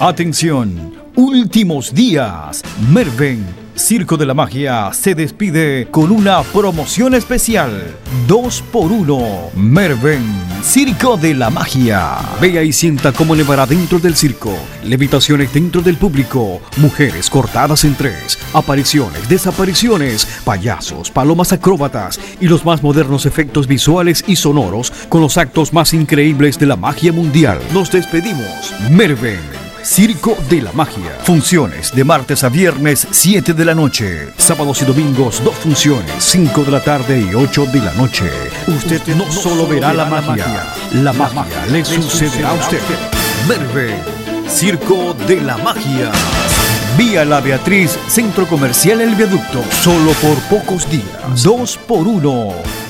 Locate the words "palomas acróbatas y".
21.12-22.48